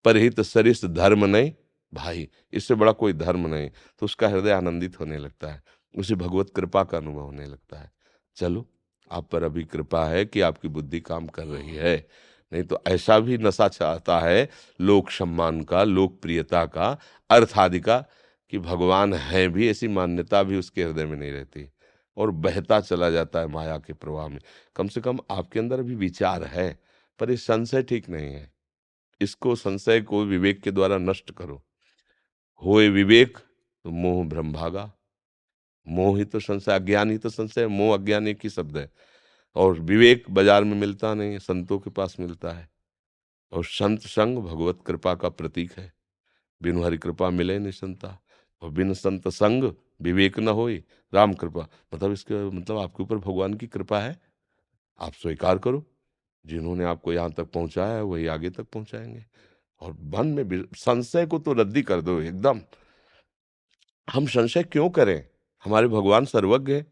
परहित 0.04 0.40
सरिस 0.40 0.84
धर्म 0.84 1.24
नहीं, 1.26 1.52
भाई, 1.92 2.28
इससे 2.52 2.74
बड़ा 2.74 2.92
कोई 2.92 3.12
धर्म 3.12 3.46
नहीं 3.46 3.68
तो 3.68 4.04
उसका 4.04 4.28
हृदय 4.28 4.50
आनंदित 4.50 5.00
होने 5.00 5.18
लगता 5.18 5.52
है। 5.52 5.62
उसे 5.94 6.14
भगवत 6.14 6.50
कृपा 6.56 6.84
का 6.84 6.98
अनुभव 6.98 7.20
होने 7.20 7.46
लगता 7.46 7.78
है। 7.78 7.90
चलो 8.36 8.66
आप 9.12 9.28
पर 9.28 9.42
अभी 9.42 9.64
कृपा 9.64 10.04
है 10.06 10.24
कि 10.24 10.40
आपकी 10.40 10.68
बुद्धि 10.68 11.00
काम 11.00 11.26
कर 11.26 11.44
रही 11.44 11.74
है। 11.76 12.08
नहीं 12.52 12.62
तो 12.62 12.82
ऐसा 12.86 13.18
भी 13.18 13.38
नशा 13.38 13.68
चाहता 13.68 14.20
है 14.20 14.48
लोक 14.80 15.10
सम्मान 15.10 15.62
का 15.62 15.84
लोकप्रियता 15.84 16.66
का, 16.66 16.98
अर्थ 17.30 17.52
आदि 17.56 17.80
का, 17.80 18.04
कि 18.50 18.58
भगवान 18.58 19.14
है 19.14 19.48
भी, 19.48 19.68
ऐसी 19.68 19.88
मान्यता 19.88 20.42
भी 20.42 20.56
उसके 20.56 20.84
हृदय 20.84 21.04
में 21.04 21.16
नहीं 21.16 21.32
रहती। 21.32 21.70
और 22.16 22.30
बहता 22.30 22.80
चला 22.80 23.10
जाता 23.10 23.40
है 23.40 23.46
माया 23.46 23.78
के 23.78 23.92
प्रवाह 23.92 24.28
में। 24.28 24.38
कम 24.76 24.88
से 24.88 25.00
कम 25.00 25.18
आपके 25.30 25.58
अंदर 25.58 25.82
भी 25.82 25.94
विचार 25.94 26.44
है, 26.44 26.78
पर 27.18 27.30
ये 27.30 27.36
संशय 27.36 27.82
ठीक 27.82 28.08
नहीं 28.08 28.34
है। 28.34 28.52
इसको 29.20 29.54
संशय 29.54 30.00
को 30.00 30.24
विवेक 30.24 30.60
के 30.60 30.70
द्वारा 30.70 30.98
नष्ट 30.98 31.30
करो। 31.30 31.62
होए 32.64 32.88
विवेक 32.88 33.38
तो 33.84 33.90
मोह 33.90 34.24
भ्रम 34.24 34.52
भागा 34.52 34.92
मोह 35.88 36.18
ही 36.18 36.24
तो 36.24 36.40
संशय, 36.40 36.72
अज्ञान 36.72 37.10
ही 37.10 37.18
तो 37.18 37.30
संशय, 37.30 37.66
मोह 37.66 37.98
अज्ञान 37.98 38.28
एक 38.28 38.38
ही 38.44 38.50
शब्द 38.50 38.76
है। 38.76 38.90
और 39.56 39.80
विवेक 39.80 40.24
बाज़ार 40.30 40.64
में 40.64 40.74
मिलता 40.74 41.14
नहीं, 41.14 41.38
संतों 41.38 41.78
के 41.78 41.90
पास 41.90 42.16
मिलता 42.20 42.50
है। 42.50 42.68
और 43.52 43.64
संत 43.64 44.00
संग 44.00 44.38
भगवत 44.38 44.78
कृपा 44.86 45.14
का 45.14 45.28
प्रतीक 45.28 45.72
है। 45.72 45.92
बिनु 46.62 46.82
हरि 46.82 46.98
कृपा 46.98 47.30
मिले 47.30 47.58
नहीं 47.58 47.72
संता। 47.72 48.22
और 48.62 48.70
बिन 48.70 48.94
संत 48.94 49.28
संग 49.28 49.72
विवेक 50.02 50.38
न 50.38 50.48
हो 50.48 50.68
राम 51.14 51.32
कृपा। 51.32 51.68
मतलब 51.94 52.12
इसके 52.12 52.50
मतलब 52.50 52.78
आपके 52.78 53.02
ऊपर 53.02 53.16
भगवान 53.16 53.54
की 53.54 53.66
कृपा 53.66 54.00
है। 54.00 54.20
आप 55.00 55.12
स्वीकार 55.12 55.58
करो। 55.58 55.86
जिन्होंने 56.46 56.84
आपको 56.84 57.12
यहाँ 57.12 57.32
तक 57.32 57.44
पहुँचाया 57.44 57.94
है, 57.94 58.02
वही 58.02 58.26
आगे 58.26 58.50
तक 58.50 58.62
पहुँचाएँगे। 58.62 59.24
और 59.80 59.92
मन 59.92 60.26
में 60.26 60.64
संशय 60.76 61.26
को 61.26 61.38
तो 61.38 61.52
रद्दी 61.52 61.82
कर 61.82 62.00
दो 62.00 62.20
एकदम। 62.20 62.60
हम 64.10 64.26
संशय 64.26 64.62
क्यों 64.62 64.90
करें? 64.90 65.28
हमारे 65.64 65.88
भगवान 65.88 66.24
सर्वज्ञ 66.24 66.74
है। 66.74 66.82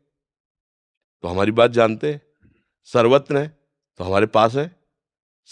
तो 1.22 1.28
हमारी 1.28 1.50
बात 1.50 1.70
जानते 1.70 2.12
हैं। 2.12 2.22
सर्वत्र 2.84 3.36
है 3.36 3.48
तो 3.98 4.04
हमारे 4.04 4.26
पास 4.26 4.54
है। 4.54 4.76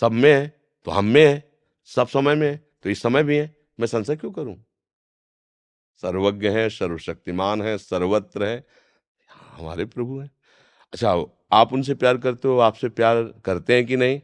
सब 0.01 0.13
में 0.13 0.33
है 0.33 0.49
तो 0.87 0.91
हम 0.91 1.05
में 1.05 1.27
है। 1.27 1.53
सब 1.87 2.09
समय 2.09 2.35
में 2.35 2.51
है 2.51 2.57
तो 2.83 2.91
इस 2.91 3.03
समय 3.03 3.23
भी 3.23 3.37
है। 3.37 3.57
मैं 3.81 3.87
संशय 3.87 4.17
क्यों 4.17 4.33
करूँ? 4.33 4.57
सर्वज्ञ 6.03 6.49
है, 6.49 6.69
सर्वशक्तिमान 6.69 7.63
है, 7.63 7.77
सर्वत्र 7.79 8.45
है। 8.45 8.67
हमारे 9.31 9.85
प्रभु 9.85 10.19
हैं। 10.19 10.31
अच्छा 10.93 11.11
आप 11.53 11.73
उनसे 11.73 11.95
प्यार 11.95 12.19
करते 12.19 12.49
हो, 12.49 12.59
आपसे 12.59 12.89
प्यार 12.89 13.23
करते 13.45 13.75
हैं 13.75 13.87
कि 13.87 13.97
नहीं? 13.97 14.19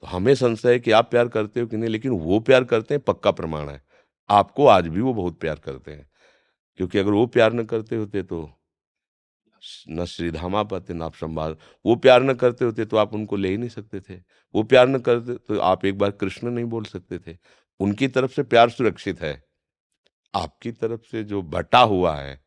तो 0.00 0.06
हमें 0.06 0.34
संशय 0.34 0.72
है 0.72 0.80
कि 0.80 0.90
आप 0.90 1.10
प्यार 1.10 1.28
करते 1.28 1.60
हो 1.60 1.66
कि 1.66 1.76
नहीं, 1.76 1.90
लेकिन 1.90 2.12
वो 2.12 2.40
प्यार 2.40 2.64
करते 2.64 2.94
हैं, 2.94 3.02
पक्का 3.02 3.30
प्रमाण 3.30 3.68
है। 3.68 3.82
आपको 4.30 4.66
आज 4.66 4.88
भी 4.88 5.00
वो 5.00 5.14
बहुत 5.14 5.38
प्यार 5.40 5.58
करते 5.58 5.92
हैं। 5.92 6.10
क्योंकि 6.78 6.98
अगर 6.98 7.10
वो 7.10 7.26
प्यार 7.26 7.52
न 7.52 7.64
करते 7.64 7.96
होते 7.96 8.22
तो 8.22 8.48
न 9.90 10.04
श्रीधामापति 10.04 10.94
ना 10.94 11.04
आप 11.04 11.14
संभाल 11.14 11.56
वो 11.84 11.94
प्यार 11.96 12.22
न 12.22 12.34
करते 12.34 12.64
होते 12.64 12.84
तो 12.84 12.96
आप 12.96 13.14
उनको 13.14 13.36
ले 13.36 13.48
ही 13.48 13.56
नहीं 13.56 13.68
सकते 13.68 14.00
थे। 14.00 14.16
वो 14.54 14.62
प्यार 14.62 14.88
न 14.88 14.98
करते 14.98 15.34
तो 15.38 15.58
आप 15.60 15.84
एक 15.84 15.98
बार 15.98 16.10
कृष्ण 16.10 16.50
नहीं 16.50 16.64
बोल 16.64 16.84
सकते 16.84 17.18
थे। 17.18 17.36
उनकी 17.80 18.08
तरफ़ 18.08 18.32
से 18.32 18.42
प्यार 18.42 18.70
सुरक्षित 18.70 19.20
है। 19.20 19.42
आपकी 20.34 20.72
तरफ़ 20.72 21.02
से 21.10 21.24
जो 21.24 21.42
बटा 21.42 21.80
हुआ 21.84 22.16
है 22.16 22.40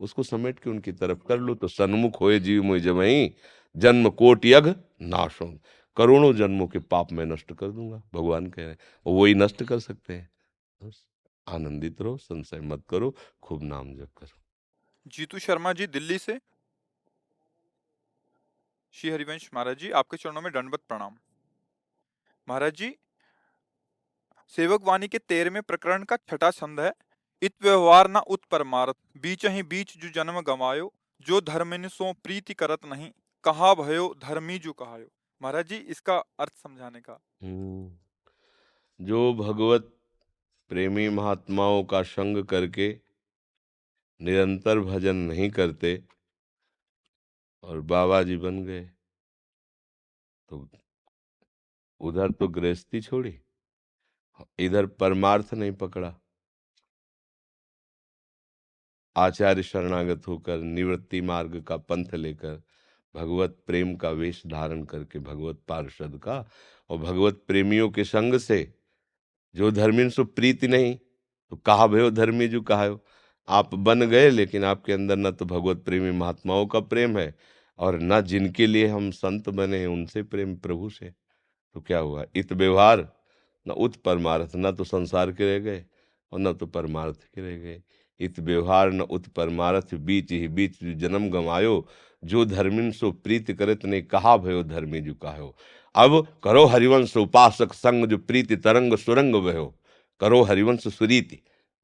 उसको 0.00 0.22
समेट 0.22 0.58
के 0.58 0.70
उनकी 0.70 0.92
तरफ़ 0.92 1.18
कर 1.28 1.38
लो 1.38 1.54
तो 1.54 1.68
सन्मुख 1.68 2.20
होए 2.20 2.38
जीव 2.40 2.62
मुझे 2.62 2.90
वही 2.90 3.30
जन्म 3.76 4.10
कोट 4.10 4.46
यज्ञ 4.46 4.74
नाश 5.02 5.40
हो 5.42 5.52
करोड़ों 5.96 6.32
जन्मों 6.34 6.66
के 6.66 6.78
पाप 6.78 7.12
मैं 7.12 7.26
नष्ट 7.26 7.52
कर 7.52 7.70
दूँगा 7.70 8.02
भगवान 8.14 8.46
कह 8.46 8.62
रहे 8.62 8.70
हैं। 8.70 8.78
वही 9.06 9.34
नष्ट 9.34 9.62
कर 9.64 9.78
सकते 9.78 10.14
हैं। 10.14 10.28
आनंदित 11.48 12.00
रहो 12.00 12.16
संशय 12.16 12.60
मत 12.60 12.84
करो 12.88 13.14
खूब 13.42 13.62
नाम 13.62 13.94
जप 13.96 14.10
करो। 14.16 14.42
जीतू 15.06 15.38
शर्मा 15.38 15.72
जी 15.72 15.86
दिल्ली 15.86 16.18
से। 16.18 16.40
श्री 18.92 19.10
हरिवंश 19.10 19.50
महाराज 19.54 19.78
जी 19.78 19.90
आपके 19.90 20.16
चरणों 20.16 20.42
में 20.42 20.52
दंडवत 20.52 20.80
प्रणाम। 20.88 21.16
महाराज 22.48 22.74
जी 22.74 22.96
सेवक 24.48 24.82
वाणी 24.82 25.08
के 25.08 25.18
तेरहवें 25.18 25.62
प्रकरण 25.62 26.04
का 26.04 26.16
छठा 26.16 26.50
छंद 26.50 26.80
है। 26.80 26.92
इत 27.42 27.54
व्यवहार 27.62 28.10
न 28.10 28.16
उत 28.16 28.44
परमारथ 28.44 28.94
बीच 29.16 29.46
ही 29.46 29.62
बीच 29.62 29.96
जो 29.98 30.08
जन्म 30.08 30.40
गवायो 30.40 30.92
जो 31.20 31.40
धर्म 31.40 31.88
सो 31.88 32.12
प्रीति 32.12 32.54
करत 32.54 32.84
नहीं 32.84 33.10
कहा 33.44 33.74
भयो 33.74 34.14
धर्मी 34.22 34.58
जो 34.58 34.72
कहायो। 34.72 35.06
महाराज 35.42 35.68
जी 35.68 35.76
इसका 35.76 36.16
अर्थ 36.18 36.52
समझाने 36.62 37.00
का। 37.00 37.20
हम्म। 37.42 39.06
जो 39.06 39.34
भगवत 39.34 39.93
प्रेमी 40.74 41.08
महात्माओं 41.08 41.82
का 41.84 42.02
संग 42.02 42.42
करके 42.44 42.88
निरंतर 44.20 44.78
भजन 44.80 45.16
नहीं 45.16 45.48
करते 45.50 45.92
और 47.64 47.80
बाबा 47.82 48.22
जी 48.22 48.36
बन 48.36 48.62
गए। 48.64 48.82
तो 50.48 50.68
उधर 52.00 52.32
तो 52.32 52.48
गृहस्थी 52.50 53.00
छोड़ी, 53.00 53.38
इधर 54.58 54.86
परमार्थ 54.98 55.54
नहीं 55.54 55.72
पकड़ा। 55.76 56.14
आचार्य 59.16 59.62
शरणागत 59.62 60.28
होकर 60.28 60.58
निवृत्ति 60.58 61.20
मार्ग 61.22 61.60
का 61.62 61.76
पंथ 61.78 62.14
लेकर 62.16 62.62
भगवत 63.14 63.62
प्रेम 63.66 63.96
का 63.96 64.10
वेश 64.12 64.46
धारण 64.46 64.84
करके, 64.84 65.18
भगवत 65.20 65.62
पार्षद 65.68 66.20
का 66.24 66.44
और 66.90 66.98
भगवत 66.98 67.44
प्रेमियों 67.48 67.90
के 67.90 68.04
संग 68.06 68.38
से 68.40 68.64
जो 69.54 69.70
धर्मी 69.70 70.10
सो 70.10 70.24
प्रीति 70.24 70.68
नहीं 70.68 70.94
तो 71.52 71.56
कहा 71.56 71.86
भयो 71.86 72.10
धर्मी 72.10 72.48
जो 72.48 72.60
कहा 72.60 72.84
हो। 72.84 73.04
आप 73.48 73.74
बन 73.74 74.02
गए, 74.02 74.30
लेकिन 74.30 74.64
आपके 74.64 74.92
अंदर 74.92 75.16
न 75.16 75.30
तो 75.30 75.44
भगवत 75.44 75.82
प्रेमी 75.84 76.10
महात्माओं 76.10 76.66
का 76.66 76.80
प्रेम 76.80 77.18
है, 77.18 77.34
और 77.78 77.98
न 78.02 78.20
जिनके 78.20 78.66
लिए 78.66 78.86
हम 78.86 79.10
संत 79.10 79.48
बने 79.48 79.78
हैं, 79.78 79.86
उनसे 79.86 80.22
प्रेम 80.22 80.56
प्रभु 80.56 80.90
से। 80.90 81.10
तो 81.74 81.80
क्या 81.80 81.98
हुआ? 81.98 82.24
इत 82.36 82.52
व्यवहार, 82.52 83.08
न 83.66 83.70
उत 83.70 83.96
परमार्थ, 83.96 84.52
न 84.56 84.72
तो 84.72 84.84
संसार 84.84 85.32
के 85.32 85.44
रह 85.44 85.58
गए, 85.58 85.84
और 86.32 86.40
न 86.40 86.52
तो 86.52 86.66
परमार्थ 86.66 87.24
के 87.34 87.40
रह 87.40 87.56
गए। 87.56 87.82
इत 88.20 88.40
व्यवहार, 88.40 88.92
न 88.92 89.00
उत 89.00 89.28
परमार्थ, 89.28 89.94
बीच 89.94 90.32
ही 90.32 90.48
बीच 90.48 90.84
जन्म 90.84 91.28
गमायो 91.30 91.86
जो 92.22 92.44
धर्मिन 92.44 92.90
सो 92.90 93.12
प्रीत 93.12 93.50
करत 93.50 93.84
ने 93.84 94.02
कहा 94.02 94.36
भयो 94.36 94.62
धर्मी 94.62 95.00
जो 95.00 95.14
कहो 95.14 95.54
अब 95.96 96.26
करो 96.44 96.64
हरिवंश 96.64 97.16
उपासक 97.16 97.72
संग 97.72 98.06
जो 98.06 98.18
प्रीति 98.18 98.56
तरंग 98.56 98.96
सुरंग 98.96 99.34
भयो 99.34 99.74
करो 100.20 100.42
हरिवंश 100.42 100.88
सुरीति। 100.88 101.38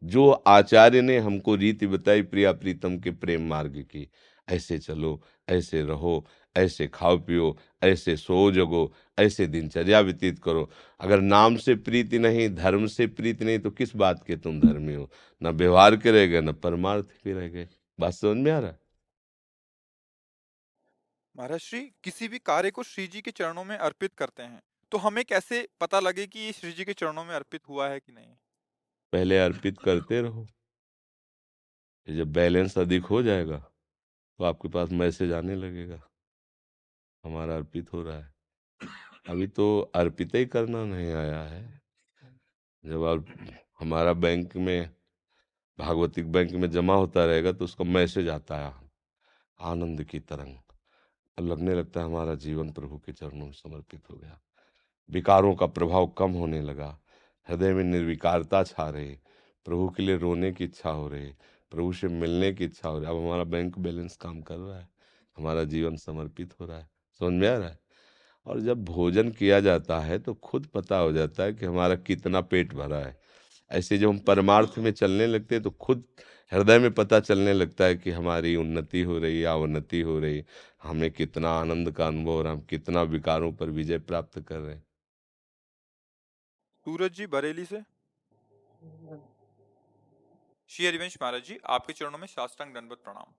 जो 0.04 0.30
आचार्य 0.30 1.02
ने 1.02 1.18
हमको 1.18 1.54
रीति 1.54 1.86
बताई 1.86 2.22
प्रिया 2.22 2.52
प्रीतम 2.52 2.98
के 2.98 3.10
प्रेम 3.10 3.48
मार्ग 3.48 3.70
की, 3.70 4.10
ऐसे 4.48 4.78
चलो, 4.78 5.22
ऐसे 5.48 5.82
रहो, 5.82 6.26
ऐसे 6.56 6.86
खाओ 6.86 7.18
पियो, 7.18 7.58
ऐसे 7.82 8.16
सो 8.16 8.52
जगो, 8.52 8.92
ऐसे 9.18 9.46
दिनचर्या 9.46 10.00
व्यतीत 10.00 10.38
करो। 10.38 10.70
अगर 11.00 11.20
नाम 11.20 11.56
से 11.56 11.74
प्रीति 11.74 12.18
नहीं, 12.18 12.48
धर्म 12.54 12.86
से 12.86 13.06
प्रीति 13.06 13.44
नहीं 13.44 13.58
तो 13.58 13.70
किस 13.70 13.96
बात 13.96 14.24
के 14.26 14.36
तुम 14.36 14.60
धर्मी 14.60 14.94
हो? 14.94 15.10
न 15.42 15.48
व्यवहार 15.48 15.96
के 15.96 16.10
रह 16.10 16.26
गए, 16.26 16.40
न 16.40 16.52
परमार्थ 16.52 17.06
के 17.24 17.32
रह 17.32 17.48
गए। 17.48 17.68
बात 18.00 18.12
समझ 18.12 18.36
में 18.36 18.52
आ 18.52 18.58
रहा 18.58 18.72
महाराज, 21.34 21.60
श्री 21.60 21.80
किसी 22.04 22.28
भी 22.28 22.38
कार्य 22.40 22.70
को 22.70 22.82
श्री 22.82 23.06
जी 23.06 23.20
के 23.20 23.30
चरणों 23.30 23.64
में 23.64 23.76
अर्पित 23.78 24.14
करते 24.14 24.42
हैं 24.42 24.62
तो 24.92 24.98
हमें 24.98 25.24
कैसे 25.24 25.66
पता 25.80 26.00
लगे 26.00 26.26
कि 26.26 26.38
ये 26.38 26.52
श्री 26.52 26.72
जी 26.72 26.84
के 26.84 26.92
चरणों 26.92 27.24
में 27.24 27.34
अर्पित 27.34 27.68
हुआ 27.68 27.88
है 27.88 28.00
कि 28.00 28.12
नहीं? 28.12 28.32
पहले 29.12 29.38
अर्पित 29.38 29.78
करते 29.78 30.20
रहो। 30.22 30.46
जब 32.08 32.32
बैलेंस 32.32 32.76
अधिक 32.78 33.04
हो 33.04 33.22
जाएगा 33.22 33.58
तो 33.58 34.44
आपके 34.44 34.68
पास 34.68 34.90
मैसेज 34.92 35.32
आने 35.32 35.54
लगेगा, 35.56 36.00
हमारा 37.24 37.56
अर्पित 37.56 37.92
हो 37.92 38.02
रहा 38.02 38.16
है। 38.16 38.32
अभी 39.28 39.46
तो 39.48 39.80
अर्पित 39.94 40.34
ही 40.34 40.46
करना 40.46 40.84
नहीं 40.84 41.12
आया 41.14 41.42
है। 41.42 41.62
जब 42.84 43.04
आप 43.04 43.26
हमारा 43.80 44.12
बैंक 44.14 44.56
में, 44.58 44.90
भागवतिक 45.78 46.32
बैंक 46.32 46.52
में 46.52 46.70
जमा 46.70 46.94
होता 46.94 47.24
रहेगा 47.24 47.52
तो 47.52 47.64
उसका 47.64 47.84
मैसेज 47.86 48.28
आता 48.28 48.58
है, 48.58 48.74
आनंद 49.60 50.04
की 50.04 50.20
तरंग। 50.20 50.56
लगने 51.40 51.74
लगता 51.74 52.00
है 52.00 52.06
हमारा 52.06 52.34
जीवन 52.34 52.72
प्रभु 52.72 52.98
के 52.98 53.12
चरणों 53.12 53.46
में 53.46 53.52
समर्पित 53.52 54.00
हो 54.10 54.16
गया। 54.16 54.40
विकारों 55.10 55.54
का 55.54 55.66
प्रभाव 55.66 56.06
कम 56.06 56.30
होने 56.30 56.60
लगा। 56.60 57.00
हृदय 57.48 57.74
में 57.74 57.84
निर्विकारता 57.84 58.62
छा 58.62 58.90
रही। 58.90 59.18
प्रभु 59.64 59.88
के 59.88 60.02
लिए 60.02 60.16
रोने 60.16 60.52
की 60.52 60.64
इच्छा 60.64 60.90
हो 60.90 61.08
रही। 61.08 61.26
प्रभु 61.70 61.92
से 61.92 62.08
मिलने 62.08 62.52
की 62.52 62.64
इच्छा 62.64 62.88
हो 62.88 62.98
रही। 62.98 63.10
अब 63.10 63.16
हमारा 63.16 63.44
बैंक 63.44 63.78
बैलेंस 63.78 64.16
काम 64.16 64.42
कर 64.42 64.56
रहा 64.56 64.78
है। 64.78 64.88
हमारा 65.36 65.64
जीवन 65.64 65.96
समर्पित 65.96 66.54
हो 66.60 66.66
रहा 66.66 66.78
है। 66.78 66.90
समझ 67.18 67.32
में 67.32 67.48
आ 67.48 67.58
रहा 67.58 67.68
है? 67.68 67.78
और 68.46 68.60
जब 68.60 68.84
भोजन 68.84 69.30
किया 69.30 69.60
जाता 69.60 70.00
है 70.00 70.18
तो 70.18 70.34
खुद 70.34 70.66
पता 70.66 70.98
हो 70.98 71.12
जाता 71.12 71.42
है 71.42 71.52
कि 71.52 71.66
हमारा 71.66 71.94
कितना 71.94 72.40
पेट 72.40 72.74
भरा 72.74 72.98
है। 72.98 73.20
ऐसे 73.70 73.98
जब 73.98 74.08
हम 74.08 74.18
परमार्थ 74.18 74.74
में 74.78 74.90
चलने 74.90 75.26
लगते 75.26 75.54
हैं 75.54 75.64
तो 75.64 75.70
खुद 75.70 76.04
हृदय 76.52 76.78
में 76.78 76.90
पता 76.94 77.20
चलने 77.20 77.52
लगता 77.52 77.84
है 77.84 77.94
कि 77.94 78.10
हमारी 78.10 78.54
उन्नति 78.56 79.00
हो 79.02 79.18
रही 79.18 79.44
या 79.44 79.52
अवनति 79.52 80.00
हो 80.00 80.18
रही। 80.20 80.44
हमें 80.82 81.10
कितना 81.10 81.50
आनंद 81.50 81.90
का 81.92 82.06
अनुभव 82.06 82.32
हो 82.32 82.42
रहा 82.42 82.52
हम 82.52 82.60
कितना 82.60 83.02
विकारों 83.02 83.52
पर 83.52 83.70
विजय 83.70 83.98
प्राप्त 83.98 84.40
कर 84.40 84.58
रहे 84.58 84.74
हैं। 84.74 84.84
सूरज 86.86 87.12
जी, 87.12 87.26
बरेली 87.26 87.64
से। 87.64 87.82
श्री 90.70 90.86
हरिवंश 90.86 91.16
महाराज 91.22 91.42
जी, 91.42 91.58
आपके 91.66 91.92
चरणों 91.92 92.18
में 92.18 92.26
शास्त्रांग 92.26 92.74
दंडवत 92.74 92.98
प्रणाम। 93.04 93.32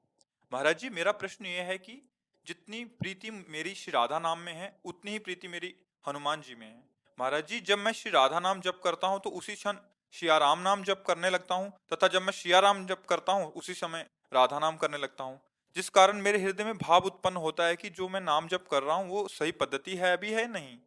महाराज 0.51 0.79
जी, 0.79 0.89
मेरा 0.89 1.11
प्रश्न 1.11 1.45
यह 1.45 1.63
है 1.63 1.77
कि 1.77 2.01
जितनी 2.45 2.83
प्रीति 2.85 3.31
मेरी 3.31 3.73
श्री 3.75 3.91
राधा 3.91 4.19
नाम 4.19 4.39
में 4.39 4.53
है, 4.53 4.75
उतनी 4.85 5.11
ही 5.11 5.19
प्रीति 5.19 5.47
मेरी 5.47 5.73
हनुमान 6.05 6.41
जी 6.41 6.55
में 6.55 6.67
है। 6.67 6.83
महाराज 7.19 7.47
जी, 7.47 7.59
जब 7.59 7.77
मैं 7.77 7.91
श्री 7.91 8.11
राधा 8.11 8.39
नाम 8.39 8.61
जप 8.61 8.81
करता 8.83 9.07
हूँ 9.07 9.19
तो 9.19 9.29
उसी 9.29 9.55
क्षण 9.55 9.77
शियाराम 10.13 10.59
नाम 10.59 10.83
जप 10.83 11.03
करने 11.07 11.29
लगता 11.29 11.55
हूँ, 11.55 11.71
तथा 11.93 12.07
जब 12.07 12.21
मैं 12.21 12.31
शियाराम 12.33 12.85
जप 12.85 13.05
करता 13.09 13.33
हूँ, 13.33 13.51
उसी 13.51 13.73
समय 13.73 14.05
राधा 14.31 14.59
नाम 14.59 14.77
करने 14.77 14.97
लगता 14.97 15.23
हूँ। 15.23 15.39
जिस 15.75 15.89
कारण 15.89 16.21
मेरे 16.21 16.41
हृदय 16.41 16.63
में 16.63 16.77
भाव 16.77 17.05
उत्पन्न 17.05 17.37
होता 17.37 17.65
है 17.65 17.75
कि 17.75 17.89
जो 17.89 18.07
मैं 18.09 18.21
नाम 18.21 18.47
जप 18.47 18.65
कर 18.71 18.83
रहा 18.83 18.95
हूँ, 18.95 19.09
वो 19.09 19.27
सही 19.27 19.51
पद्धति 19.51 19.95
है 19.95 20.11
अभी 20.17 20.31
है 20.31 20.47
नहीं। 20.51 20.77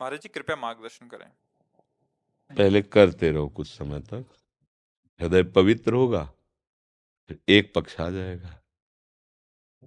महाराज 0.00 0.20
जी, 0.20 0.28
कृपया 0.28 0.56
मार्गदर्शन 0.56 1.08
करें। 1.08 1.28
पहले 2.50 2.82
करते 2.82 3.30
रहो 3.30 3.48
कुछ 3.48 3.68
समय 3.68 4.00
तक। 4.00 4.24
हृदय 5.20 5.42
पवित्र 5.52 5.92
होगा, 5.92 6.24
फिर 7.30 7.38
एक 7.48 7.72
पक्ष 7.74 8.00
आ 8.00 8.08
जाएगा। 8.10 8.60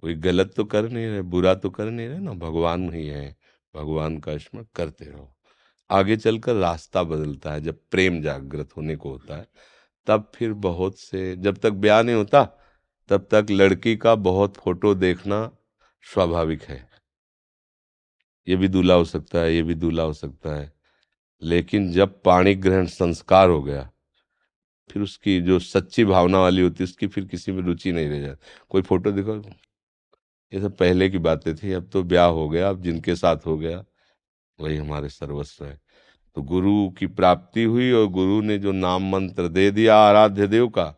कोई 0.02 0.14
गलत 0.14 0.52
तो 0.56 0.64
कर 0.64 0.88
नहीं 0.88 1.06
रहे, 1.06 1.22
बुरा 1.22 1.54
तो 1.54 1.70
कर 1.70 1.90
नहीं 1.90 2.08
रहे 2.08 2.18
ना, 2.18 2.32
भगवान 2.32 2.92
ही 2.94 3.06
है। 3.06 3.36
भगवान 3.74 4.18
का 4.18 4.36
स्मरण 4.38 4.66
करते 4.74 5.04
रहो। 5.04 5.32
आगे 5.90 6.16
चलकर 6.16 6.54
रास्ता 6.54 7.02
बदलता 7.02 7.52
है, 7.52 7.60
जब 7.60 7.78
प्रेम 7.90 8.20
जागृत 8.22 8.76
होने 8.76 8.96
को 8.96 9.10
होता 9.10 9.36
है, 9.36 9.46
तब 10.06 10.30
फिर 10.34 10.52
बहुत 10.52 10.98
से, 10.98 11.36
जब 11.36 11.56
तक 11.56 11.70
ब्याह 11.70 12.02
नहीं 12.02 12.16
होता, 12.16 12.44
तब 13.10 13.26
तक 13.30 13.46
लड़की 13.50 13.96
का 13.96 14.14
बहुत 14.14 14.56
फ़ोटो 14.56 14.94
देखना 14.94 15.50
स्वाभाविक 16.06 16.62
है। 16.62 16.86
ये 18.48 18.56
भी 18.56 18.68
दूल्हा 18.68 18.96
हो 18.96 19.04
सकता 19.04 19.38
है, 19.38 19.54
ये 19.54 19.62
भी 19.62 19.74
दूल्हा 19.74 20.04
हो 20.04 20.12
सकता 20.12 20.54
है, 20.56 20.72
लेकिन 21.42 21.90
जब 21.92 22.20
पाणी 22.22 22.54
ग्रहण 22.54 22.86
संस्कार 22.86 23.48
हो 23.48 23.62
गया, 23.62 23.90
फिर 24.90 25.02
उसकी 25.02 25.40
जो 25.40 25.58
सच्ची 25.58 26.04
भावना 26.04 26.38
वाली 26.38 26.62
होती 26.62 26.76
है, 26.80 26.84
उसकी 26.84 27.06
फिर 27.06 27.24
किसी 27.24 27.52
में 27.52 27.62
रुचि 27.62 27.92
नहीं 27.92 28.08
रह 28.08 28.20
जाती। 28.20 28.46
कोई 28.68 28.82
फ़ोटो 28.82 29.12
देखो 29.12 29.36
ये 30.52 30.60
सब 30.60 30.76
पहले 30.76 31.08
की 31.10 31.18
बातें 31.18 31.54
थी, 31.56 31.72
अब 31.72 31.88
तो 31.92 32.02
ब्याह 32.02 32.28
हो 32.28 32.48
गया, 32.48 32.68
अब 32.70 32.82
जिनके 32.82 33.16
साथ 33.16 33.46
हो 33.46 33.56
गया 33.58 33.84
वही 34.60 34.76
हमारे 34.76 35.08
सर्वस्व 35.08 35.64
है। 35.64 35.80
तो 36.34 36.42
गुरु 36.42 36.90
की 36.90 37.06
प्राप्ति 37.06 37.62
हुई 37.62 37.92
और 37.92 38.06
गुरु 38.06 38.40
ने 38.40 38.58
जो 38.58 38.72
नाम 38.72 39.10
मंत्र 39.10 39.48
दे 39.48 39.70
दिया 39.70 39.96
आराध्य 39.96 40.46
देव 40.46 40.68
का, 40.68 40.94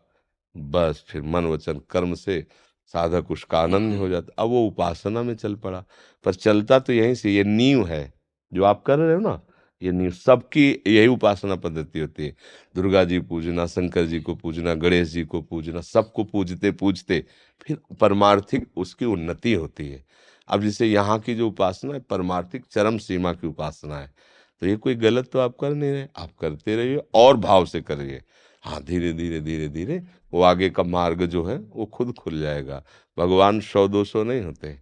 बस 0.57 1.05
फिर 1.07 1.21
मन 1.21 1.45
वचन 1.45 1.81
कर्म 1.89 2.13
से 2.13 2.47
साधक 2.85 3.31
उसका 3.31 3.59
आनंद 3.59 3.95
हो 3.95 4.09
जाता। 4.09 4.43
अब 4.43 4.49
वो 4.49 4.67
उपासना 4.67 5.23
में 5.23 5.35
चल 5.35 5.55
पड़ा। 5.55 5.85
पर 6.23 6.33
चलता 6.33 6.79
तो 6.79 6.93
यहीं 6.93 7.15
से, 7.15 7.35
ये 7.35 7.43
नींव 7.43 7.87
है, 7.87 8.13
जो 8.53 8.63
आप 8.63 8.83
कर 8.83 8.99
रहे 8.99 9.15
हो 9.15 9.21
ना, 9.21 9.41
ये 9.83 9.91
नींव 9.91 10.11
सबकी 10.11 10.71
यही 10.87 11.07
उपासना 11.07 11.55
पद्धति 11.55 11.99
होती 11.99 12.25
है। 12.25 12.35
दुर्गा 12.75 13.03
जी 13.03 13.19
पूजना, 13.19 13.65
शंकर 13.65 14.05
जी 14.05 14.19
को 14.19 14.35
पूजना, 14.35 14.73
गणेश 14.73 15.07
जी 15.07 15.23
को 15.23 15.41
पूजना, 15.41 15.81
सबको 15.81 16.23
पूजते 16.23 16.71
पूजते 16.71 17.25
फिर 17.61 17.77
परमार्थिक 18.01 18.77
उसकी 18.77 19.05
उन्नति 19.05 19.53
होती 19.53 19.89
है। 19.89 20.05
अब 20.49 20.61
जैसे 20.61 20.87
यहाँ 20.87 21.19
की 21.19 21.35
जो 21.35 21.47
उपासना 21.47 21.93
है, 21.93 21.99
परमार्थिक 21.99 22.65
चरम 22.71 22.97
सीमा 22.97 23.33
की 23.33 23.47
उपासना 23.47 23.99
है। 23.99 24.13
तो 24.61 24.67
ये 24.67 24.75
कोई 24.75 24.95
गलत 24.95 25.29
तो 25.33 25.39
आप 25.39 25.55
कर 25.61 25.73
नहीं 25.73 25.91
रहे, 25.91 26.07
आप 26.17 26.31
करते 26.41 26.75
रहिए 26.75 27.01
और 27.13 27.37
भाव 27.37 27.65
से 27.65 27.81
करिए। 27.81 28.21
हाँ 28.63 28.81
धीरे 28.83 29.11
धीरे 29.13 29.39
धीरे 29.41 29.67
धीरे 29.67 30.01
वो 30.33 30.41
आगे 30.41 30.69
का 30.69 30.83
मार्ग 30.83 31.25
जो 31.25 31.43
है, 31.45 31.57
वो 31.57 31.85
खुद 31.85 32.13
खुल 32.13 32.39
जाएगा। 32.39 32.83
भगवान 33.17 33.59
सौ 33.61 33.87
दो 33.87 34.03
सौ 34.03 34.23
नहीं 34.23 34.41
होते। 34.41 34.77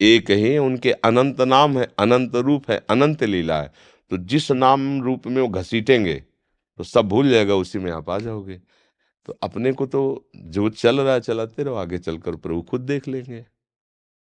एक 0.00 0.30
ही 0.30 0.56
उनके 0.58 0.92
अनंत 0.92 1.40
नाम 1.40 1.78
है, 1.78 1.88
अनंत 1.98 2.34
रूप 2.36 2.70
है, 2.70 2.78
अनंत 2.90 3.22
लीला 3.24 3.60
है। 3.62 3.72
तो 4.10 4.16
जिस 4.18 4.50
नाम 4.52 5.02
रूप 5.02 5.26
में 5.26 5.40
वो 5.42 5.48
घसीटेंगे 5.50 6.14
तो 6.80 6.84
सब 6.84 7.08
भूल 7.08 7.30
जाएगा, 7.30 7.54
उसी 7.54 7.78
में 7.78 7.90
आप 7.92 8.10
आ 8.10 8.18
जाओगे। 8.18 8.60
तो 9.28 9.38
अपने 9.42 9.72
को 9.72 9.86
तो 9.86 10.30
जो 10.36 10.68
चल 10.70 11.00
रहा 11.00 11.14
है, 11.14 11.20
चलाते 11.20 11.62
रहो, 11.62 11.74
आगे 11.74 11.98
चलकर 11.98 12.36
प्रभु 12.36 12.60
खुद 12.62 12.80
देख 12.80 13.08
लेंगे। 13.08 13.44